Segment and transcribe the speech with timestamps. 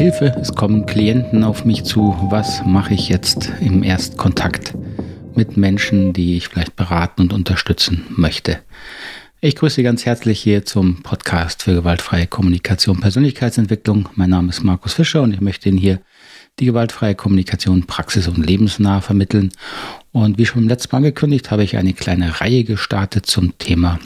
[0.00, 2.16] Hilfe, es kommen Klienten auf mich zu.
[2.30, 4.72] Was mache ich jetzt im Erstkontakt
[5.34, 8.60] mit Menschen, die ich vielleicht beraten und unterstützen möchte?
[9.42, 14.08] Ich grüße Sie ganz herzlich hier zum Podcast für gewaltfreie Kommunikation Persönlichkeitsentwicklung.
[14.14, 16.00] Mein Name ist Markus Fischer und ich möchte Ihnen hier
[16.60, 19.52] die gewaltfreie Kommunikation praxis- und lebensnah vermitteln.
[20.12, 23.98] Und wie schon im letzten Mal angekündigt, habe ich eine kleine Reihe gestartet zum Thema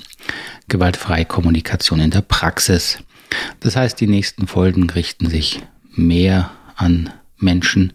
[0.66, 2.98] gewaltfreie Kommunikation in der Praxis.
[3.60, 5.62] Das heißt, die nächsten Folgen richten sich
[5.96, 7.92] mehr an Menschen,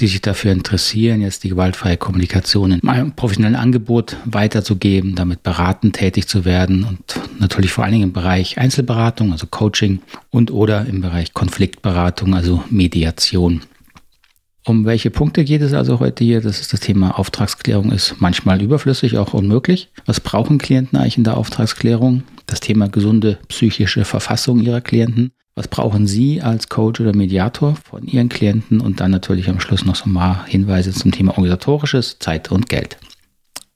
[0.00, 5.96] die sich dafür interessieren, jetzt die gewaltfreie Kommunikation in meinem professionellen Angebot weiterzugeben, damit beratend
[5.96, 10.86] tätig zu werden und natürlich vor allen Dingen im Bereich Einzelberatung, also Coaching und oder
[10.86, 13.62] im Bereich Konfliktberatung, also Mediation.
[14.66, 16.40] Um welche Punkte geht es also heute hier?
[16.40, 19.90] Das ist das Thema Auftragsklärung ist manchmal überflüssig, auch unmöglich.
[20.06, 22.22] Was brauchen Klienten eigentlich in der Auftragsklärung?
[22.46, 25.32] Das Thema gesunde psychische Verfassung ihrer Klienten.
[25.56, 28.80] Was brauchen Sie als Coach oder Mediator von Ihren Klienten?
[28.80, 32.96] Und dann natürlich am Schluss noch so mal Hinweise zum Thema organisatorisches, Zeit und Geld.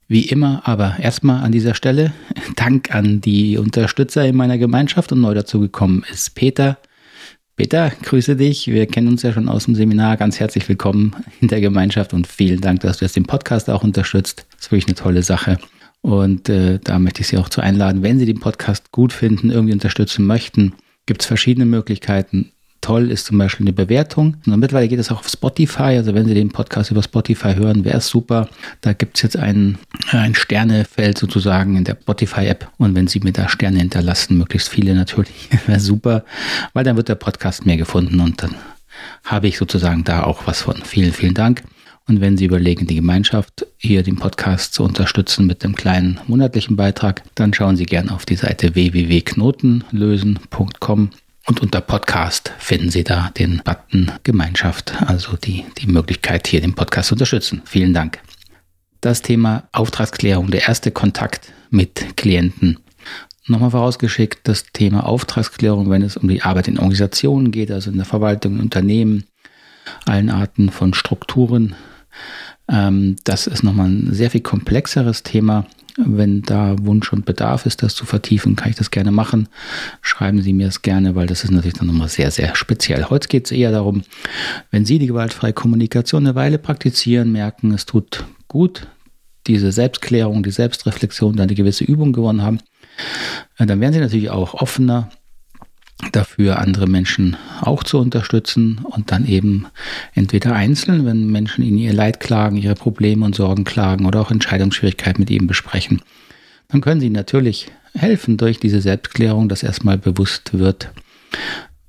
[0.08, 2.12] Wie immer, aber erstmal an dieser Stelle
[2.56, 6.78] Dank an die Unterstützer in meiner Gemeinschaft und neu dazugekommen ist Peter.
[7.54, 8.66] Peter, grüße dich.
[8.66, 10.16] Wir kennen uns ja schon aus dem Seminar.
[10.16, 13.84] Ganz herzlich willkommen in der Gemeinschaft und vielen Dank, dass du jetzt den Podcast auch
[13.84, 14.46] unterstützt.
[14.56, 15.58] Das ist wirklich eine tolle Sache.
[16.00, 19.50] Und äh, da möchte ich Sie auch zu einladen, wenn Sie den Podcast gut finden,
[19.50, 20.72] irgendwie unterstützen möchten,
[21.08, 22.52] gibt es verschiedene Möglichkeiten.
[22.80, 24.36] Toll ist zum Beispiel eine Bewertung.
[24.46, 25.96] Und mittlerweile geht es auch auf Spotify.
[25.96, 28.48] Also wenn Sie den Podcast über Spotify hören, wäre es super.
[28.82, 29.78] Da gibt es jetzt ein,
[30.12, 32.70] ein Sternefeld sozusagen in der Spotify-App.
[32.78, 36.24] Und wenn Sie mir da Sterne hinterlassen, möglichst viele natürlich, wäre super,
[36.72, 38.54] weil dann wird der Podcast mehr gefunden und dann
[39.24, 40.76] habe ich sozusagen da auch was von.
[40.84, 41.64] Vielen, vielen Dank.
[42.08, 46.74] Und wenn Sie überlegen, die Gemeinschaft hier den Podcast zu unterstützen mit dem kleinen monatlichen
[46.74, 51.10] Beitrag, dann schauen Sie gerne auf die Seite www.knotenlösen.com
[51.46, 56.74] und unter Podcast finden Sie da den Button Gemeinschaft, also die, die Möglichkeit, hier den
[56.74, 57.60] Podcast zu unterstützen.
[57.66, 58.20] Vielen Dank.
[59.02, 62.78] Das Thema Auftragsklärung, der erste Kontakt mit Klienten.
[63.46, 67.98] Nochmal vorausgeschickt, das Thema Auftragsklärung, wenn es um die Arbeit in Organisationen geht, also in
[67.98, 69.24] der Verwaltung, in Unternehmen,
[70.06, 71.76] allen Arten von Strukturen,
[72.66, 75.64] das ist nochmal ein sehr viel komplexeres Thema.
[75.96, 79.48] Wenn da Wunsch und Bedarf ist, das zu vertiefen, kann ich das gerne machen.
[80.00, 83.06] Schreiben Sie mir es gerne, weil das ist natürlich dann nochmal sehr, sehr speziell.
[83.10, 84.02] Heute geht es eher darum,
[84.70, 88.86] wenn Sie die gewaltfreie Kommunikation eine Weile praktizieren, merken, es tut gut,
[89.48, 92.60] diese Selbstklärung, die Selbstreflexion, dann eine gewisse Übung gewonnen haben,
[93.56, 95.08] äh, dann werden Sie natürlich auch offener
[96.12, 99.66] dafür, andere Menschen auch zu unterstützen und dann eben
[100.14, 104.30] entweder einzeln, wenn Menschen in ihr Leid klagen, ihre Probleme und Sorgen klagen oder auch
[104.30, 106.02] Entscheidungsschwierigkeiten mit ihm besprechen,
[106.68, 110.90] dann können sie natürlich helfen durch diese Selbstklärung, dass erstmal bewusst wird,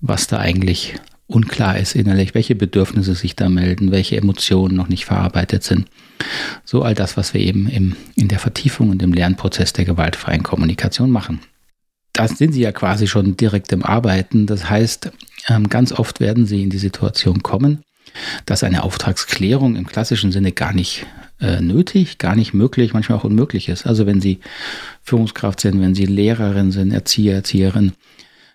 [0.01, 0.95] was da eigentlich
[1.27, 5.85] unklar ist innerlich, welche Bedürfnisse sich da melden, welche Emotionen noch nicht verarbeitet sind.
[6.65, 10.41] So all das, was wir eben im, in der Vertiefung und im Lernprozess der gewaltfreien
[10.41, 11.41] Kommunikation machen
[12.19, 14.45] da sind sie ja quasi schon direkt im Arbeiten.
[14.45, 15.09] Das heißt,
[15.47, 17.81] ähm, ganz oft werden sie in die Situation kommen,
[18.45, 21.05] dass eine Auftragsklärung im klassischen Sinne gar nicht
[21.39, 23.87] äh, nötig, gar nicht möglich, manchmal auch unmöglich ist.
[23.87, 24.39] Also wenn Sie
[25.01, 27.93] Führungskraft sind, wenn Sie Lehrerin sind, Erzieher, Erzieherin,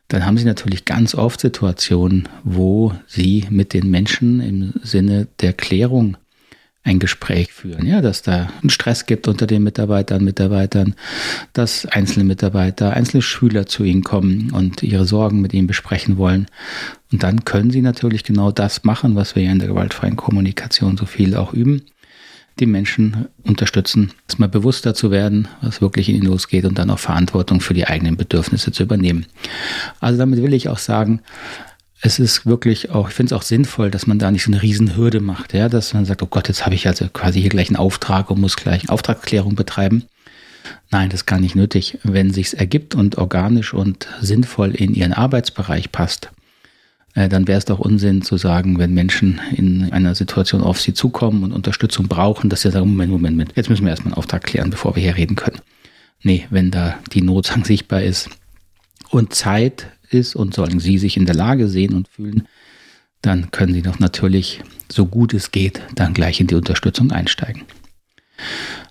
[0.08, 5.54] dann haben Sie natürlich ganz oft Situationen, wo Sie mit den Menschen im Sinne der
[5.54, 6.18] Klärung
[6.84, 10.94] ein Gespräch führen, ja, dass da einen Stress gibt unter den Mitarbeitern, Mitarbeitern,
[11.54, 16.46] dass einzelne Mitarbeiter, einzelne Schüler zu ihnen kommen und ihre Sorgen mit ihnen besprechen wollen.
[17.10, 20.98] Und dann können sie natürlich genau das machen, was wir ja in der gewaltfreien Kommunikation
[20.98, 21.82] so viel auch üben.
[22.60, 26.98] Die Menschen unterstützen, erstmal bewusster zu werden, was wirklich in ihnen losgeht und dann auch
[26.98, 29.26] Verantwortung für die eigenen Bedürfnisse zu übernehmen.
[30.00, 31.20] Also damit will ich auch sagen,
[32.06, 34.60] es ist wirklich auch, ich finde es auch sinnvoll, dass man da nicht so eine
[34.60, 37.68] Riesenhürde macht, ja, dass man sagt, oh Gott, jetzt habe ich also quasi hier gleich
[37.68, 40.04] einen Auftrag und muss gleich Auftragsklärung betreiben.
[40.90, 41.98] Nein, das ist gar nicht nötig.
[42.02, 46.30] Wenn sich's ergibt und organisch und sinnvoll in ihren Arbeitsbereich passt,
[47.14, 50.92] äh, dann wäre es doch Unsinn zu sagen, wenn Menschen in einer Situation auf sie
[50.92, 54.18] zukommen und Unterstützung brauchen, dass sie sagen, Moment, Moment, Moment, jetzt müssen wir erstmal einen
[54.18, 55.60] Auftrag klären, bevor wir hier reden können.
[56.22, 58.28] Nee, wenn da die Not sichtbar ist
[59.08, 62.48] und Zeit ist und sollen Sie sich in der Lage sehen und fühlen,
[63.20, 67.62] dann können Sie doch natürlich, so gut es geht, dann gleich in die Unterstützung einsteigen.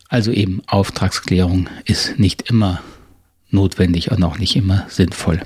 [0.10, 2.82] Also eben Auftragsklärung ist nicht immer
[3.50, 5.42] notwendig und auch nicht immer sinnvoll.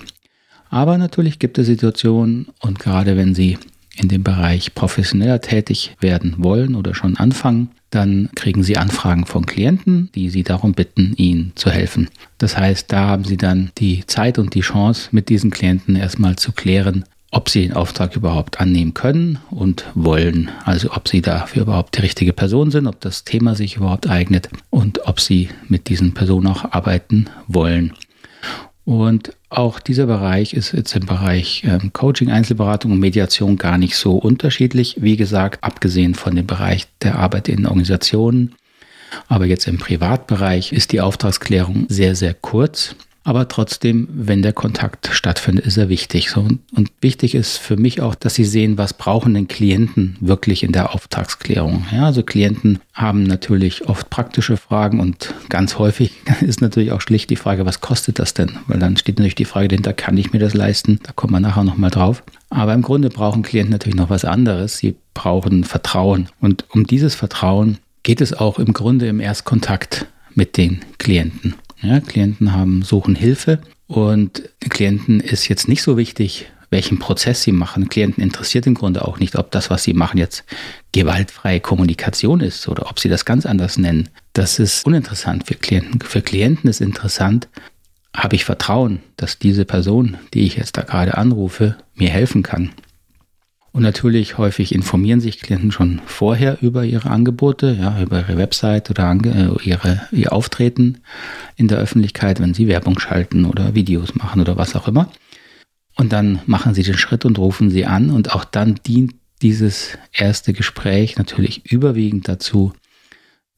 [0.69, 3.57] Aber natürlich gibt es Situationen und gerade wenn Sie
[3.97, 9.45] in dem Bereich professioneller tätig werden wollen oder schon anfangen, dann kriegen Sie Anfragen von
[9.45, 12.09] Klienten, die Sie darum bitten, Ihnen zu helfen.
[12.37, 16.35] Das heißt, da haben Sie dann die Zeit und die Chance, mit diesen Klienten erstmal
[16.35, 20.49] zu klären, ob sie den Auftrag überhaupt annehmen können und wollen.
[20.63, 24.49] Also ob sie dafür überhaupt die richtige Person sind, ob das Thema sich überhaupt eignet
[24.69, 27.93] und ob sie mit diesen Personen auch arbeiten wollen.
[28.87, 33.97] Und auch dieser Bereich ist jetzt im Bereich ähm, Coaching, Einzelberatung und Mediation gar nicht
[33.97, 34.95] so unterschiedlich.
[35.01, 38.55] Wie gesagt, abgesehen von dem Bereich der Arbeit in Organisationen.
[39.27, 42.95] Aber jetzt im Privatbereich ist die Auftragsklärung sehr, sehr kurz.
[43.27, 46.29] Aber trotzdem, wenn der Kontakt stattfindet, ist er wichtig.
[46.29, 50.63] So, und wichtig ist für mich auch, dass Sie sehen, was brauchen denn Klienten wirklich
[50.63, 51.85] in der Auftragsklärung.
[51.91, 57.29] Ja, also Klienten haben natürlich oft praktische Fragen und ganz häufig ist natürlich auch schlicht
[57.29, 58.59] die Frage, was kostet das denn?
[58.67, 61.01] Weil dann steht natürlich die Frage dahinter, kann ich mir das leisten?
[61.03, 62.23] Da kommen wir nachher nochmal drauf.
[62.49, 64.77] Aber im Grunde brauchen Klienten natürlich noch was anderes.
[64.77, 66.29] Sie brauchen Vertrauen.
[66.39, 71.55] Und um dieses Vertrauen geht es auch im Grunde im Erstkontakt mit den Klienten.
[71.81, 77.51] Ja, Klienten haben, suchen Hilfe und Klienten ist jetzt nicht so wichtig, welchen Prozess sie
[77.51, 77.87] machen.
[77.87, 80.43] Klienten interessiert im Grunde auch nicht, ob das, was sie machen, jetzt
[80.91, 84.09] gewaltfreie Kommunikation ist oder ob sie das ganz anders nennen.
[84.33, 86.01] Das ist uninteressant für Klienten.
[86.01, 87.47] Für Klienten ist interessant,
[88.15, 92.71] habe ich Vertrauen, dass diese Person, die ich jetzt da gerade anrufe, mir helfen kann.
[93.77, 98.89] Und natürlich häufig informieren sich Klienten schon vorher über ihre Angebote, ja, über ihre Website
[98.89, 101.03] oder äh, ihre, ihr Auftreten
[101.57, 105.11] in der Öffentlichkeit, wenn sie Werbung schalten oder Videos machen oder was auch immer.
[105.95, 108.09] Und dann machen sie den Schritt und rufen sie an.
[108.09, 109.13] Und auch dann dient
[109.43, 112.73] dieses erste Gespräch natürlich überwiegend dazu,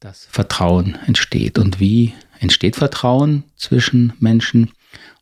[0.00, 1.58] dass Vertrauen entsteht.
[1.58, 4.70] Und wie entsteht Vertrauen zwischen Menschen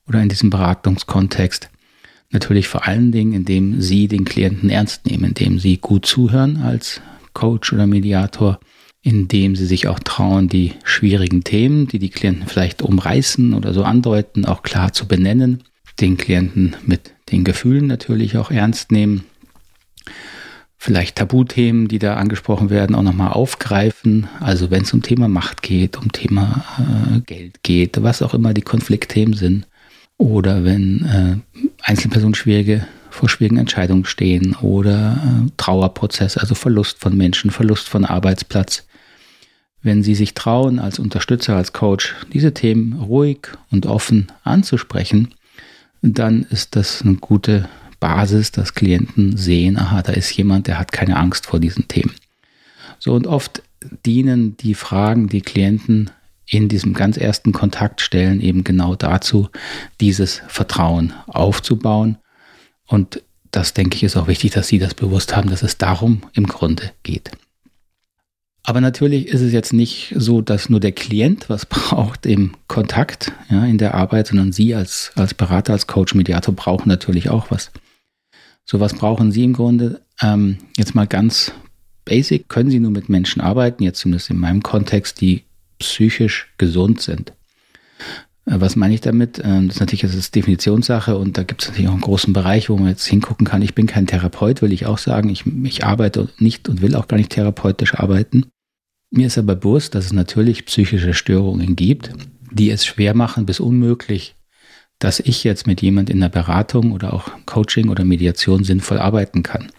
[0.09, 1.71] oder in diesem Beratungskontext?
[2.31, 7.01] Natürlich vor allen Dingen, indem Sie den Klienten ernst nehmen, indem Sie gut zuhören als
[7.33, 8.61] Coach oder Mediator,
[9.03, 13.83] indem Sie sich auch trauen, die schwierigen Themen, die die Klienten vielleicht umreißen oder so
[13.83, 15.65] andeuten, auch klar zu benennen,
[16.01, 19.25] den Klienten mit den Gefühlen natürlich auch ernst nehmen,
[20.77, 24.29] vielleicht Tabuthemen, die da angesprochen werden, auch nochmal aufgreifen.
[24.41, 28.55] Also wenn es um Thema Macht geht, um Thema äh, Geld geht, was auch immer
[28.55, 29.67] die Konfliktthemen sind,
[30.19, 37.17] oder wenn äh, Einzelpersonen schwierige, vor schwierigen Entscheidungen stehen oder äh, Trauerprozess, also Verlust von
[37.17, 38.87] Menschen, Verlust von Arbeitsplatz.
[39.81, 45.35] Wenn Sie sich trauen, als Unterstützer, als Coach, diese Themen ruhig und offen anzusprechen,
[46.03, 47.71] dann ist das eine gute
[48.01, 52.15] Basis, dass Klienten sehen, aha, da ist jemand, der hat keine Angst vor diesen Themen.
[52.99, 53.63] So und oft
[54.05, 56.11] dienen die Fragen, die Klienten
[56.49, 59.49] in diesem ganz ersten Kontakt stellen, eben genau dazu,
[60.01, 62.19] dieses Vertrauen aufzubauen.
[62.87, 66.23] Und das denke ich ist auch wichtig, dass Sie das bewusst haben, dass es darum
[66.33, 67.31] im Grunde geht.
[68.63, 73.33] Aber natürlich ist es jetzt nicht so, dass nur der Klient was braucht im Kontakt,
[73.51, 77.51] ja, in der Arbeit, sondern Sie als, als Berater, als Coach, Mediator brauchen natürlich auch
[77.51, 77.71] was.
[78.65, 80.03] So was brauchen Sie im Grunde?
[80.21, 81.53] Ähm, jetzt mal ganz
[82.05, 85.45] basic, können Sie nur mit Menschen arbeiten, jetzt zumindest in meinem Kontext, die
[85.79, 87.33] psychisch gesund sind.
[88.47, 89.41] Äh, was meine ich damit?
[89.45, 92.33] Ähm, das ist natürlich das ist Definitionssache und da gibt es natürlich auch einen großen
[92.33, 93.63] Bereich, wo man jetzt hingucken kann.
[93.63, 95.29] Ich bin kein Therapeut, will ich auch sagen.
[95.29, 98.47] Ich, ich arbeite nicht und will auch gar nicht therapeutisch arbeiten.
[99.11, 102.13] Mir ist aber bewusst, dass es natürlich psychische Störungen gibt,
[102.51, 104.37] die es schwer machen bis unmöglich,
[104.99, 109.43] dass ich jetzt mit jemand in der Beratung oder auch Coaching oder Mediation sinnvoll arbeiten
[109.43, 109.71] kann.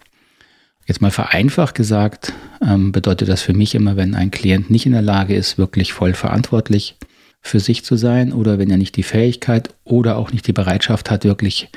[0.90, 4.92] Jetzt mal vereinfacht gesagt, ähm, bedeutet das für mich immer, wenn ein Klient nicht in
[4.92, 6.96] der Lage ist, wirklich voll verantwortlich
[7.40, 11.08] für sich zu sein oder wenn er nicht die Fähigkeit oder auch nicht die Bereitschaft
[11.08, 11.68] hat, wirklich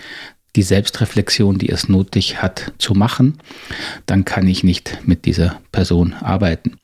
[0.56, 3.38] die Selbstreflexion, die es nötig hat, zu machen,
[4.08, 6.78] dann kann ich nicht mit dieser Person arbeiten.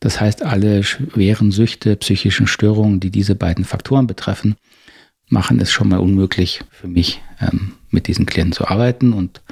[0.00, 4.56] Das heißt, alle schweren Süchte, psychischen Störungen, die diese beiden Faktoren betreffen,
[5.28, 9.12] machen es schon mal unmöglich für mich, ähm, mit diesen Klienten zu arbeiten.
[9.12, 9.42] Und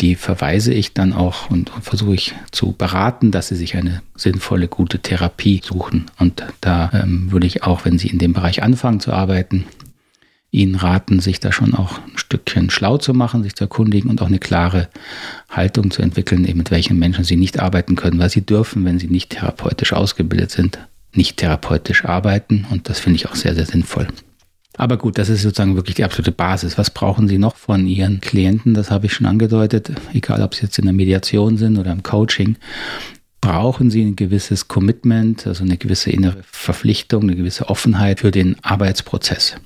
[0.00, 4.68] die verweise ich dann auch und, versuche ich zu beraten, dass sie sich eine sinnvolle,
[4.68, 6.06] gute Therapie suchen.
[6.18, 9.64] Und da ähm, würde ich auch, wenn sie in dem Bereich anfangen zu arbeiten,
[10.50, 14.22] Ihnen raten, sich da schon auch ein Stückchen schlau zu machen, sich zu erkundigen und
[14.22, 14.88] auch eine klare
[15.50, 18.98] Haltung zu entwickeln, eben mit welchen Menschen Sie nicht arbeiten können, weil Sie dürfen, wenn
[18.98, 20.78] Sie nicht therapeutisch ausgebildet sind,
[21.12, 22.66] nicht therapeutisch arbeiten.
[22.70, 24.08] Und das finde ich auch sehr, sehr sinnvoll.
[24.78, 26.78] Aber gut, das ist sozusagen wirklich die absolute Basis.
[26.78, 28.74] Was brauchen Sie noch von Ihren Klienten?
[28.74, 29.90] Das habe ich schon angedeutet.
[30.14, 32.56] Egal, ob Sie jetzt in der Mediation sind oder im Coaching,
[33.40, 38.54] brauchen Sie ein gewisses Commitment, also eine gewisse innere Verpflichtung, eine gewisse Offenheit für den
[38.62, 39.56] Arbeitsprozess.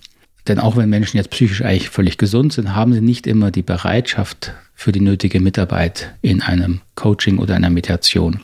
[0.48, 3.62] Denn auch wenn Menschen jetzt psychisch eigentlich völlig gesund sind, haben sie nicht immer die
[3.62, 8.40] Bereitschaft für die nötige Mitarbeit in einem Coaching oder einer Mediation.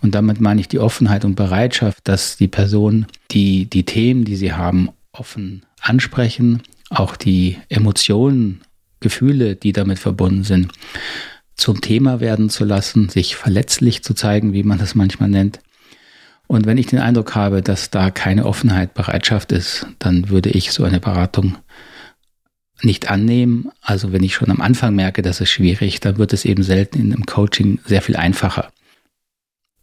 [0.00, 4.34] Und damit meine ich die Offenheit und Bereitschaft, dass die Person die, die Themen, die
[4.34, 8.62] sie haben, offen ansprechen, auch die Emotionen
[9.00, 10.72] Gefühle, die damit verbunden sind,
[11.56, 15.60] zum Thema werden zu lassen, sich verletzlich zu zeigen, wie man das manchmal nennt.
[16.46, 20.72] Und wenn ich den Eindruck habe, dass da keine Offenheit, Bereitschaft ist, dann würde ich
[20.72, 21.56] so eine Beratung
[22.82, 23.70] nicht annehmen.
[23.82, 26.98] Also wenn ich schon am Anfang merke, das ist schwierig, dann wird es eben selten
[26.98, 28.70] in einem Coaching sehr viel einfacher.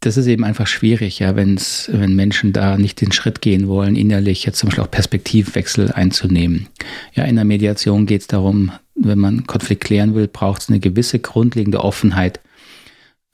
[0.07, 3.97] Das ist eben einfach schwierig, ja, wenn's, wenn Menschen da nicht den Schritt gehen wollen,
[3.97, 6.67] innerlich jetzt zum Beispiel auch Perspektivwechsel einzunehmen.
[7.13, 10.79] Ja, in der Mediation geht es darum, wenn man Konflikt klären will, braucht es eine
[10.79, 12.39] gewisse grundlegende Offenheit,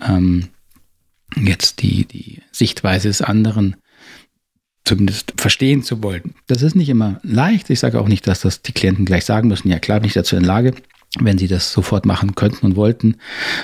[0.04, 0.48] ähm,
[1.40, 3.76] jetzt die, die Sichtweise des anderen
[4.84, 6.34] zumindest verstehen zu wollen.
[6.48, 7.70] Das ist nicht immer leicht.
[7.70, 9.70] Ich sage auch nicht, dass das die Klienten gleich sagen müssen.
[9.70, 10.74] Ja, klar bin ich dazu in Lage.
[11.20, 13.18] Wenn sie das sofort machen könnten und wollten,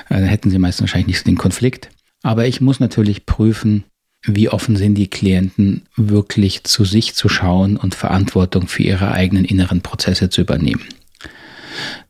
[0.09, 1.89] äh, dann hätten sie meistens wahrscheinlich nicht den Konflikt.
[2.23, 3.83] Aber ich muss natürlich prüfen,
[4.23, 9.45] wie offen sind die Klienten, wirklich zu sich zu schauen und Verantwortung für ihre eigenen
[9.45, 10.83] inneren Prozesse zu übernehmen.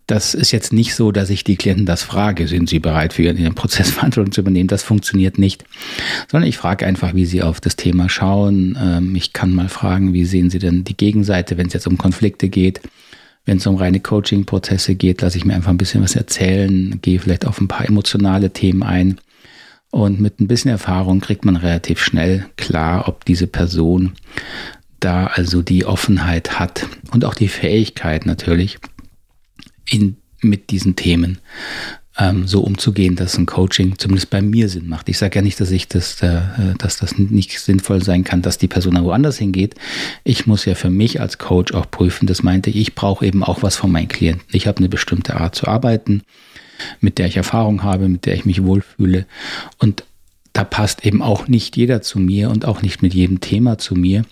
[0.08, 3.22] Das ist jetzt nicht so, dass ich die Klienten das frage, sind sie bereit für
[3.22, 4.68] ihren Prozess Verantwortung zu übernehmen?
[4.68, 5.66] Das funktioniert nicht,
[6.32, 8.76] sondern ich frage einfach, wie sie auf das Thema schauen.
[8.82, 12.00] Ähm, ich kann mal fragen, wie sehen sie denn die Gegenseite, wenn es jetzt um
[12.00, 12.82] Konflikte geht?
[13.46, 17.20] Wenn es um reine Coaching-Prozesse geht, lasse ich mir einfach ein bisschen was erzählen, gehe
[17.20, 19.20] vielleicht auf ein paar emotionale Themen ein.
[19.92, 24.14] Und mit ein bisschen Erfahrung kriegt man relativ schnell klar, ob diese Person
[25.00, 28.78] da also die Offenheit hat und auch die Fähigkeit natürlich,
[29.90, 31.40] in, mit diesen Themen
[32.20, 35.10] ähm, so umzugehen, dass ein Coaching zumindest bei mir Sinn macht.
[35.10, 36.42] Ich sage ja nicht, dass ich das, äh,
[36.78, 39.76] dass das nicht sinnvoll sein kann, dass die Person dann woanders hingeht.
[40.24, 42.28] Ich muss ja für mich als Coach auch prüfen.
[42.28, 44.46] Das meinte ich, ich brauche eben auch was von meinen Klienten.
[44.52, 46.24] Ich habe eine bestimmte Art zu arbeiten,
[47.00, 49.26] mit der ich Erfahrung habe, mit der ich mich wohlfühle.
[49.78, 50.04] Und
[50.54, 53.96] da passt eben auch nicht jeder zu mir und auch nicht mit jedem Thema zu
[53.96, 54.26] mir.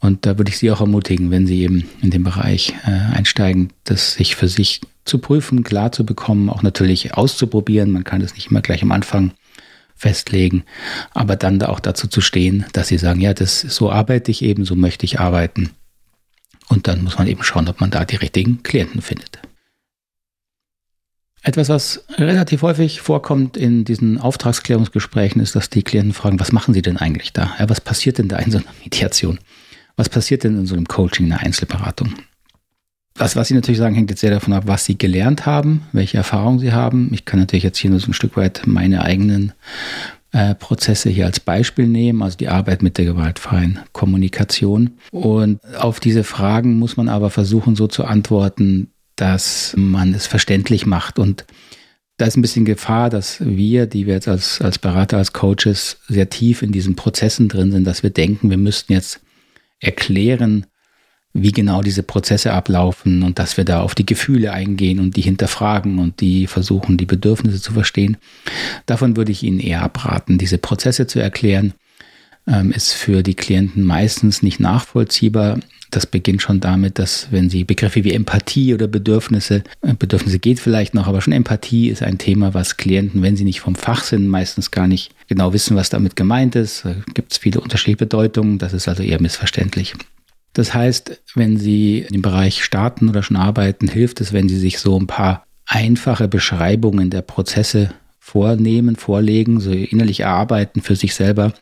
[0.00, 3.72] Und da würde ich Sie auch ermutigen, wenn Sie eben in den Bereich äh, einsteigen,
[3.84, 7.90] das sich für sich zu prüfen, klar zu bekommen, auch natürlich auszuprobieren.
[7.90, 9.32] Man kann das nicht immer gleich am Anfang
[9.96, 10.62] festlegen,
[11.12, 14.42] aber dann da auch dazu zu stehen, dass Sie sagen, ja, das so arbeite ich
[14.42, 15.70] eben, so möchte ich arbeiten.
[16.68, 19.40] Und dann muss man eben schauen, ob man da die richtigen Klienten findet.
[21.42, 26.74] Etwas, was relativ häufig vorkommt in diesen Auftragsklärungsgesprächen, ist, dass die Klienten fragen, was machen
[26.74, 27.54] sie denn eigentlich da?
[27.58, 29.38] Ja, was passiert denn da in so einer Mediation?
[29.96, 32.14] Was passiert denn in so einem Coaching, in einer Einzelberatung?
[33.14, 36.16] Das, was Sie natürlich sagen, hängt jetzt sehr davon ab, was Sie gelernt haben, welche
[36.16, 37.10] Erfahrungen Sie haben.
[37.12, 39.52] Ich kann natürlich jetzt hier nur so ein Stück weit meine eigenen
[40.30, 44.98] äh, Prozesse hier als Beispiel nehmen, also die Arbeit mit der gewaltfreien Kommunikation.
[45.10, 50.86] Und auf diese Fragen muss man aber versuchen, so zu antworten, dass man es verständlich
[50.86, 51.18] macht.
[51.18, 51.44] Und
[52.16, 55.98] da ist ein bisschen Gefahr, dass wir, die wir jetzt als, als Berater, als Coaches
[56.08, 59.20] sehr tief in diesen Prozessen drin sind, dass wir denken, wir müssten jetzt
[59.80, 60.66] erklären,
[61.32, 65.22] wie genau diese Prozesse ablaufen und dass wir da auf die Gefühle eingehen und die
[65.22, 68.16] hinterfragen und die versuchen, die Bedürfnisse zu verstehen.
[68.86, 71.74] Davon würde ich Ihnen eher abraten, diese Prozesse zu erklären
[72.48, 75.60] ähm, ist für die Klienten meistens nicht nachvollziehbar.
[75.90, 80.60] Das beginnt schon damit, dass wenn sie Begriffe wie Empathie oder Bedürfnisse, äh, Bedürfnisse geht
[80.60, 84.02] vielleicht noch, aber schon Empathie ist ein Thema, was Klienten, wenn sie nicht vom Fach
[84.02, 86.84] sind, meistens gar nicht genau wissen, was damit gemeint ist.
[86.84, 89.94] Da gibt es viele unterschiedliche Bedeutungen, das ist also eher missverständlich.
[90.54, 94.78] Das heißt, wenn Sie im Bereich starten oder schon arbeiten, hilft es, wenn Sie sich
[94.78, 101.52] so ein paar einfache Beschreibungen der Prozesse vornehmen, vorlegen, so innerlich erarbeiten für sich selber,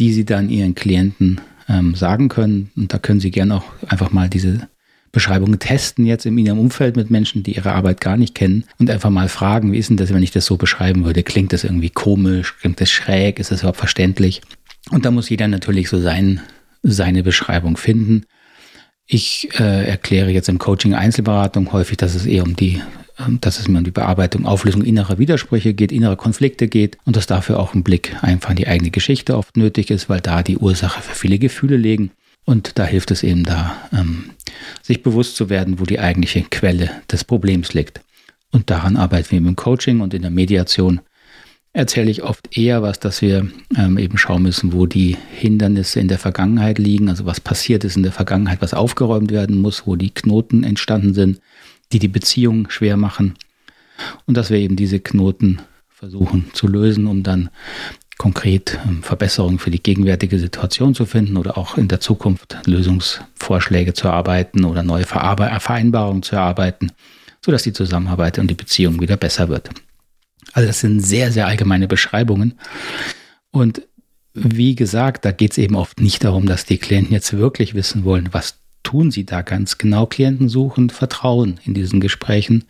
[0.00, 2.70] die Sie dann Ihren Klienten ähm, sagen können.
[2.76, 4.68] Und da können Sie gerne auch einfach mal diese
[5.12, 8.90] Beschreibungen testen jetzt in Ihrem Umfeld mit Menschen, die Ihre Arbeit gar nicht kennen und
[8.90, 11.22] einfach mal fragen, wie ist denn das, wenn ich das so beschreiben würde?
[11.22, 12.56] Klingt das irgendwie komisch?
[12.58, 13.38] Klingt das schräg?
[13.38, 14.40] Ist das überhaupt verständlich?
[14.90, 16.40] Und da muss jeder natürlich so sein,
[16.82, 18.24] seine Beschreibung finden.
[19.12, 22.80] Ich äh, erkläre jetzt im Coaching Einzelberatung häufig, dass es eher um die
[23.42, 27.26] dass es mir um die Bearbeitung, Auflösung innerer Widersprüche geht, innerer Konflikte geht und dass
[27.26, 30.56] dafür auch ein Blick einfach in die eigene Geschichte oft nötig ist, weil da die
[30.56, 32.12] Ursache für viele Gefühle liegen.
[32.46, 34.30] Und da hilft es eben da, ähm,
[34.80, 38.00] sich bewusst zu werden, wo die eigentliche Quelle des Problems liegt.
[38.52, 41.00] Und daran arbeiten wir im Coaching und in der Mediation.
[41.72, 46.08] Erzähle ich oft eher was, dass wir ähm, eben schauen müssen, wo die Hindernisse in
[46.08, 49.94] der Vergangenheit liegen, also was passiert ist in der Vergangenheit, was aufgeräumt werden muss, wo
[49.94, 51.40] die Knoten entstanden sind
[51.92, 53.34] die die Beziehung schwer machen.
[54.26, 57.50] Und dass wir eben diese Knoten versuchen zu lösen, um dann
[58.16, 63.94] konkret ähm, Verbesserungen für die gegenwärtige Situation zu finden oder auch in der Zukunft Lösungsvorschläge
[63.94, 66.92] zu erarbeiten oder neue Vereinbarungen zu erarbeiten,
[67.44, 69.70] sodass die Zusammenarbeit und die Beziehung wieder besser wird.
[70.52, 72.58] Also das sind sehr, sehr allgemeine Beschreibungen.
[73.50, 73.82] Und
[74.32, 78.04] wie gesagt, da geht es eben oft nicht darum, dass die Klienten jetzt wirklich wissen
[78.04, 80.06] wollen, was tun sie da ganz genau?
[80.06, 82.64] Klienten suchen Vertrauen in diesen Gesprächen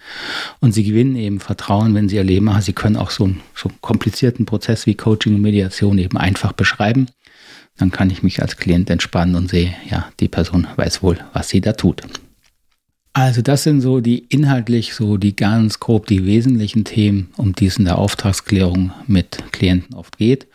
[0.61, 3.69] und sie gewinnen eben Vertrauen, wenn sie erleben, ah, sie können auch so einen, so
[3.69, 7.07] einen komplizierten Prozess wie Coaching und Mediation eben einfach beschreiben.
[7.79, 11.49] Dann kann ich mich als Klient entspannen und sehe, ja, die Person weiß wohl, was
[11.49, 12.03] sie da tut.
[13.13, 17.67] Also das sind so die inhaltlich so die ganz grob die wesentlichen Themen, um die
[17.67, 20.47] es in der Auftragsklärung mit Klienten oft geht.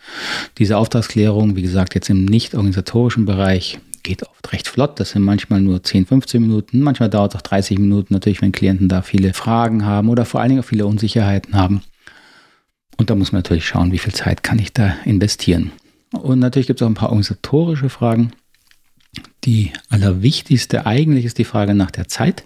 [0.56, 4.98] Diese Auftragsklärung, wie gesagt, jetzt im nicht organisatorischen Bereich geht oft recht flott.
[4.98, 6.80] Das sind manchmal nur 10, 15 Minuten.
[6.80, 10.40] Manchmal dauert es auch 30 Minuten, natürlich, wenn Klienten da viele Fragen haben oder vor
[10.40, 11.82] allen Dingen auch viele Unsicherheiten haben.
[12.96, 15.72] Und da muss man natürlich schauen, wie viel Zeit kann ich da investieren.
[16.12, 18.30] Und natürlich gibt es auch ein paar organisatorische Fragen.
[19.46, 22.44] Die allerwichtigste eigentlich ist die Frage nach der Zeit.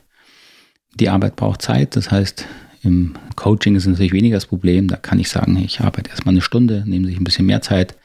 [0.94, 2.44] Die Arbeit braucht Zeit, das heißt,
[2.82, 4.88] im Coaching ist natürlich weniger das Problem.
[4.88, 7.96] Da kann ich sagen, ich arbeite erstmal eine Stunde, nehme sich ein bisschen mehr Zeit.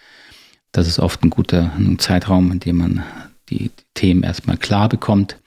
[0.71, 3.03] Das ist oft ein guter Zeitraum, in dem man
[3.49, 5.37] die, Themen erstmal klar bekommt.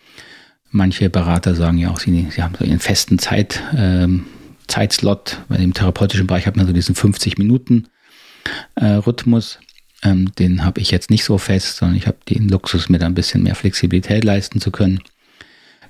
[0.70, 4.24] Manche Berater sagen ja auch, sie, sie haben so einen festen Zeit, ähm,
[4.66, 5.42] Zeitslot.
[5.50, 9.58] Dem therapeutischen Bereich hat man so diesen 50-Minuten-Rhythmus.
[10.02, 12.98] Äh, ähm, den habe ich jetzt nicht so fest, sondern ich habe den Luxus, mir
[12.98, 15.00] da ein bisschen mehr Flexibilität leisten zu können.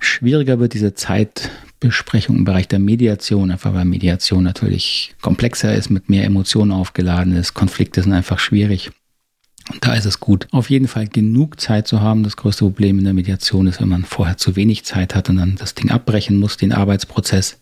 [0.00, 6.08] Schwieriger wird diese Zeitbesprechung im Bereich der Mediation, einfach weil Mediation natürlich komplexer ist, mit
[6.08, 7.54] mehr Emotionen aufgeladen ist.
[7.54, 8.90] Konflikte sind einfach schwierig.
[9.70, 12.22] Und da ist es gut, auf jeden Fall genug Zeit zu haben.
[12.22, 15.36] Das größte Problem in der Mediation ist, wenn man vorher zu wenig Zeit hat und
[15.36, 17.60] dann das Ding abbrechen muss, den Arbeitsprozess.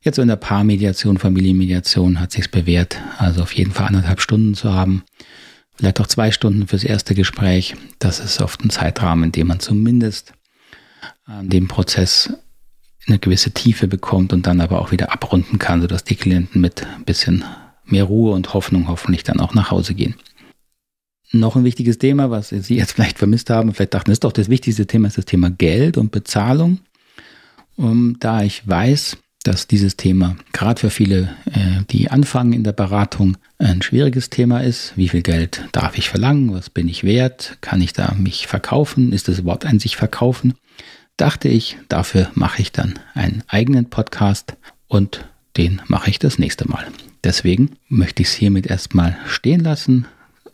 [0.00, 4.72] Jetzt in der Paarmediation, Familienmediation hat sich bewährt, also auf jeden Fall anderthalb Stunden zu
[4.72, 5.02] haben
[5.76, 7.76] vielleicht auch zwei Stunden fürs erste Gespräch.
[7.98, 10.32] Das ist oft ein Zeitrahmen, in dem man zumindest
[11.28, 12.32] äh, den Prozess
[13.06, 16.84] eine gewisse Tiefe bekommt und dann aber auch wieder abrunden kann, sodass die Klienten mit
[16.84, 17.44] ein bisschen
[17.84, 20.16] mehr Ruhe und Hoffnung hoffentlich dann auch nach Hause gehen.
[21.32, 24.48] Noch ein wichtiges Thema, was Sie jetzt vielleicht vermisst haben, vielleicht dachten, ist doch das
[24.48, 26.80] wichtigste Thema, ist das Thema Geld und Bezahlung.
[27.76, 32.72] Und da ich weiß, dass dieses Thema gerade für viele, äh, die anfangen in der
[32.72, 34.92] Beratung, ein schwieriges Thema ist.
[34.96, 36.52] Wie viel Geld darf ich verlangen?
[36.52, 37.58] Was bin ich wert?
[37.60, 39.12] Kann ich da mich verkaufen?
[39.12, 40.54] Ist das Wort ein sich verkaufen?
[41.16, 44.56] Dachte ich, dafür mache ich dann einen eigenen Podcast
[44.88, 45.24] und
[45.56, 46.86] den mache ich das nächste Mal.
[47.24, 50.06] Deswegen möchte ich es hiermit erstmal stehen lassen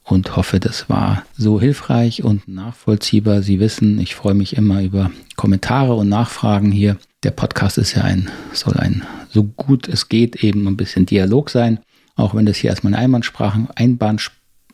[0.04, 3.42] und hoffe, das war so hilfreich und nachvollziehbar.
[3.42, 6.98] Sie wissen, ich freue mich immer über Kommentare und Nachfragen hier.
[7.22, 11.50] Der Podcast ist ja ein, soll ein, so gut es geht, eben ein bisschen Dialog
[11.50, 11.78] sein.
[12.16, 14.18] Auch wenn das hier erstmal eine Einbahnsprache, Einbahn,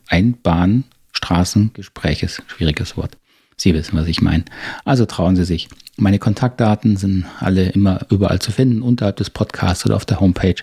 [0.07, 2.41] Einbahnstraßengespräch ist.
[2.47, 3.17] Schwieriges Wort.
[3.55, 4.45] Sie wissen, was ich meine.
[4.83, 5.69] Also trauen Sie sich.
[5.95, 10.55] Meine Kontaktdaten sind alle immer überall zu finden, unterhalb des Podcasts oder auf der Homepage.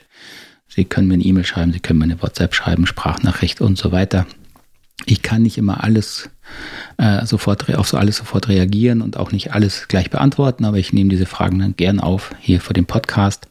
[0.69, 3.93] Sie können mir eine E-Mail schreiben, Sie können mir eine WhatsApp schreiben, Sprachnachricht und so
[3.93, 4.27] weiter.
[5.05, 6.31] Ich kann nicht immer alles
[6.97, 10.93] äh, sofort auf so alles sofort reagieren und auch nicht alles gleich beantworten, aber ich
[10.93, 13.49] nehme diese Fragen dann gern auf hier für den Podcast,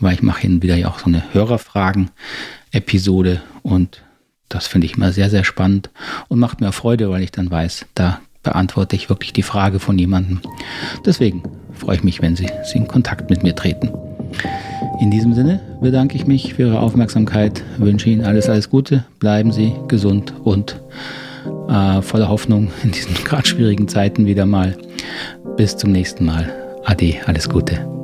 [0.00, 4.02] weil ich mache hin wieder ja auch so eine Hörerfragen-Episode und
[4.48, 5.90] das finde ich immer sehr, sehr spannend
[6.28, 9.98] und macht mir Freude, weil ich dann weiß, da beantworte ich wirklich die Frage von
[9.98, 10.40] jemandem.
[11.06, 11.42] Deswegen
[11.72, 13.90] freue ich mich, wenn Sie, Sie in Kontakt mit mir treten.
[15.00, 19.52] In diesem Sinne bedanke ich mich für Ihre Aufmerksamkeit, wünsche Ihnen alles, alles Gute, bleiben
[19.52, 20.80] Sie gesund und
[21.68, 24.76] äh, voller Hoffnung in diesen gerade schwierigen Zeiten wieder mal.
[25.56, 26.52] Bis zum nächsten Mal.
[26.84, 28.01] Ade, alles Gute.